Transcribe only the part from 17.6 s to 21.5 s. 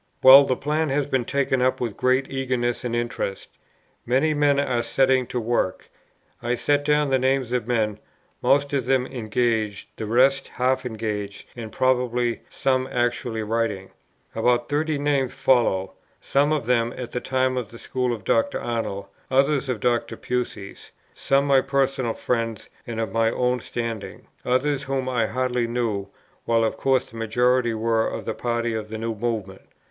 the school of Dr. Arnold, others of Dr. Pusey's, some